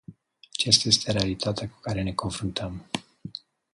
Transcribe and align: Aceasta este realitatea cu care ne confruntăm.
Aceasta 0.53 0.87
este 0.87 1.11
realitatea 1.11 1.69
cu 1.69 1.79
care 1.79 2.01
ne 2.01 2.13
confruntăm. 2.13 2.85